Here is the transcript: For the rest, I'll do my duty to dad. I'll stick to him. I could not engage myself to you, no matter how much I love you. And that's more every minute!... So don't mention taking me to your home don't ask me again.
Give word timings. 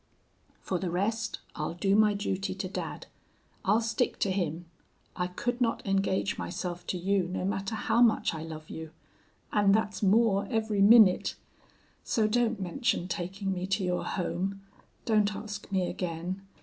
For 0.61 0.79
the 0.79 0.89
rest, 0.89 1.41
I'll 1.55 1.75
do 1.75 1.95
my 1.95 2.15
duty 2.15 2.55
to 2.55 2.67
dad. 2.67 3.05
I'll 3.63 3.81
stick 3.81 4.17
to 4.21 4.31
him. 4.31 4.65
I 5.15 5.27
could 5.27 5.61
not 5.61 5.85
engage 5.85 6.39
myself 6.39 6.87
to 6.87 6.97
you, 6.97 7.27
no 7.27 7.45
matter 7.45 7.75
how 7.75 8.01
much 8.01 8.33
I 8.33 8.41
love 8.41 8.67
you. 8.71 8.89
And 9.53 9.75
that's 9.75 10.01
more 10.01 10.47
every 10.49 10.81
minute!... 10.81 11.35
So 12.03 12.25
don't 12.27 12.59
mention 12.59 13.07
taking 13.07 13.53
me 13.53 13.67
to 13.67 13.83
your 13.83 14.03
home 14.05 14.63
don't 15.05 15.35
ask 15.35 15.71
me 15.71 15.87
again. 15.87 16.47